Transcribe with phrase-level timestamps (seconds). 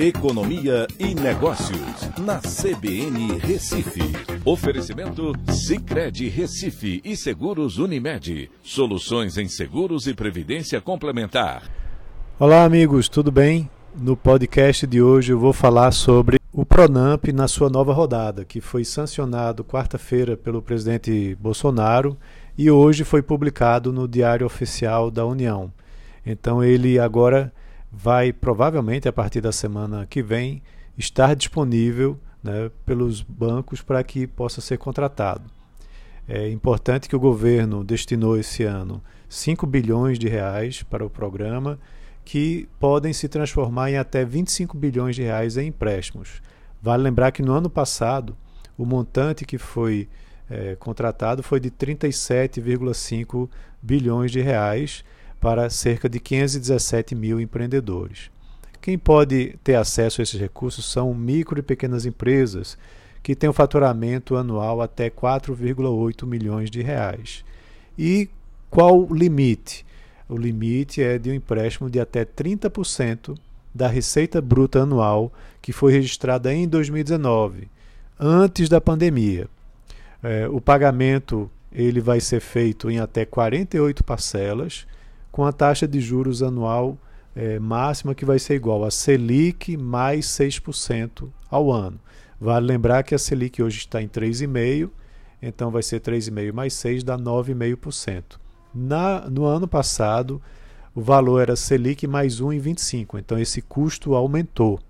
[0.00, 4.00] Economia e Negócios, na CBN Recife.
[4.44, 8.48] Oferecimento Cicred Recife e Seguros Unimed.
[8.62, 11.68] Soluções em seguros e previdência complementar.
[12.38, 13.68] Olá, amigos, tudo bem?
[13.92, 18.60] No podcast de hoje eu vou falar sobre o Pronamp na sua nova rodada, que
[18.60, 22.16] foi sancionado quarta-feira pelo presidente Bolsonaro
[22.56, 25.72] e hoje foi publicado no Diário Oficial da União.
[26.24, 27.52] Então ele agora
[27.90, 30.62] vai provavelmente a partir da semana que vem
[30.96, 35.50] estar disponível né, pelos bancos para que possa ser contratado.
[36.26, 41.78] É importante que o governo destinou esse ano 5 bilhões de reais para o programa,
[42.24, 46.42] que podem se transformar em até 25 bilhões de reais em empréstimos.
[46.82, 48.36] Vale lembrar que no ano passado
[48.76, 50.08] o montante que foi
[50.50, 53.48] é, contratado foi de 37,5
[53.80, 55.04] bilhões de reais
[55.40, 58.30] para cerca de 517 mil empreendedores.
[58.80, 62.78] Quem pode ter acesso a esses recursos são micro e pequenas empresas
[63.22, 67.44] que têm um faturamento anual até 4,8 milhões de reais.
[67.98, 68.28] E
[68.70, 69.84] qual o limite?
[70.28, 73.36] O limite é de um empréstimo de até 30%
[73.74, 77.68] da receita bruta anual que foi registrada em 2019,
[78.18, 79.48] antes da pandemia.
[80.22, 84.86] É, o pagamento ele vai ser feito em até 48 parcelas
[85.38, 86.98] com a taxa de juros anual
[87.32, 92.00] é, máxima que vai ser igual a Selic mais 6% ao ano.
[92.40, 94.90] Vale lembrar que a Selic hoje está em 3,5%,
[95.40, 98.36] então vai ser 3,5% mais 6% dá 9,5%.
[98.74, 100.42] Na, no ano passado,
[100.92, 104.80] o valor era Selic mais 1,25%, então esse custo aumentou.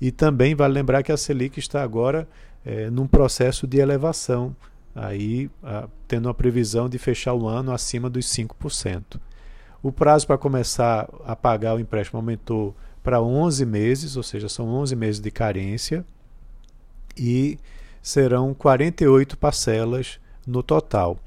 [0.00, 2.26] E também vale lembrar que a Selic está agora
[2.64, 4.56] é, num processo de elevação,
[4.94, 9.20] aí a, tendo uma previsão de fechar o ano acima dos 5%.
[9.86, 14.68] O prazo para começar a pagar o empréstimo aumentou para 11 meses, ou seja, são
[14.68, 16.04] 11 meses de carência,
[17.16, 17.56] e
[18.02, 21.20] serão 48 parcelas no total.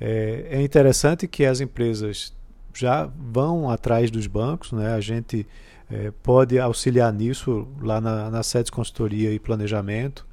[0.00, 2.34] É, é interessante que as empresas
[2.72, 4.94] já vão atrás dos bancos, né?
[4.94, 5.46] a gente
[5.90, 10.26] é, pode auxiliar nisso lá na, na sede de consultoria e planejamento,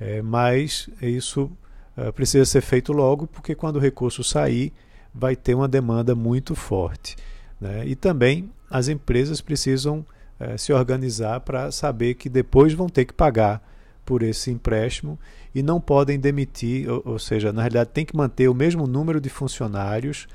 [0.00, 1.52] é, mas isso
[1.96, 4.72] é, precisa ser feito logo, porque quando o recurso sair,
[5.14, 7.16] vai ter uma demanda muito forte.
[7.60, 7.86] Né?
[7.86, 10.04] E também as empresas precisam
[10.40, 13.62] eh, se organizar para saber que depois vão ter que pagar
[14.04, 15.18] por esse empréstimo
[15.54, 19.20] e não podem demitir, ou, ou seja, na realidade tem que manter o mesmo número
[19.20, 20.26] de funcionários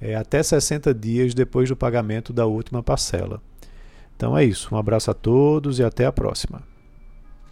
[0.00, 3.40] eh, até 60 dias depois do pagamento da última parcela.
[4.16, 4.74] Então é isso.
[4.74, 6.73] Um abraço a todos e até a próxima.